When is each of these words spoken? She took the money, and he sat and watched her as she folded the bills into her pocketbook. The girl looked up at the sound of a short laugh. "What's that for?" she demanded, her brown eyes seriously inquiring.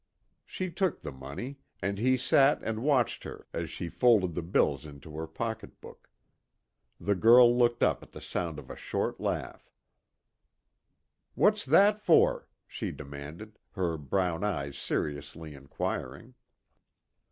She 0.47 0.71
took 0.71 1.01
the 1.01 1.11
money, 1.11 1.59
and 1.79 1.99
he 1.99 2.17
sat 2.17 2.59
and 2.63 2.81
watched 2.81 3.23
her 3.23 3.45
as 3.53 3.69
she 3.69 3.87
folded 3.87 4.33
the 4.33 4.41
bills 4.41 4.83
into 4.83 5.15
her 5.15 5.27
pocketbook. 5.27 6.09
The 6.99 7.13
girl 7.13 7.55
looked 7.55 7.83
up 7.83 8.01
at 8.01 8.11
the 8.11 8.19
sound 8.19 8.57
of 8.57 8.71
a 8.71 8.75
short 8.75 9.19
laugh. 9.19 9.69
"What's 11.35 11.63
that 11.65 11.99
for?" 11.99 12.47
she 12.65 12.89
demanded, 12.91 13.59
her 13.73 13.95
brown 13.99 14.43
eyes 14.43 14.75
seriously 14.75 15.53
inquiring. 15.53 16.33